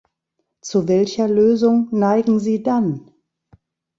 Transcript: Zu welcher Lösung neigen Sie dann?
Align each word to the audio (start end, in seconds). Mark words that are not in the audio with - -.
Zu 0.61 0.87
welcher 0.87 1.27
Lösung 1.27 1.89
neigen 1.91 2.39
Sie 2.39 2.63
dann? 2.63 3.11